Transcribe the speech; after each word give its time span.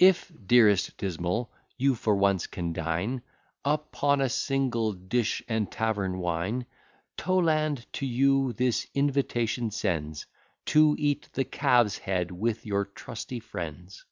If, 0.00 0.32
dearest 0.44 0.96
Dismal, 0.98 1.52
you 1.78 1.94
for 1.94 2.16
once 2.16 2.48
can 2.48 2.72
dine 2.72 3.22
Upon 3.64 4.20
a 4.20 4.28
single 4.28 4.92
dish, 4.92 5.40
and 5.46 5.70
tavern 5.70 6.18
wine, 6.18 6.66
Toland 7.16 7.86
to 7.92 8.06
you 8.06 8.52
this 8.54 8.88
invitation 8.92 9.70
sends, 9.70 10.26
To 10.74 10.96
eat 10.98 11.28
the 11.34 11.44
calfs 11.44 11.98
head 12.00 12.32
with 12.32 12.66
your 12.66 12.84
trusty 12.84 13.38
friends. 13.38 14.04